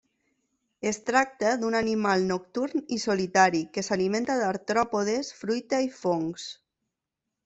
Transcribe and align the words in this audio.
Es 0.91 0.97
tracta 1.09 1.49
d'un 1.63 1.75
animal 1.79 2.23
nocturn 2.31 2.81
i 2.97 2.99
solitari 3.03 3.61
que 3.75 3.83
s'alimenta 3.89 4.39
d'artròpodes, 4.39 5.29
fruita 5.43 5.83
i 5.89 5.91
fongs. 5.99 6.47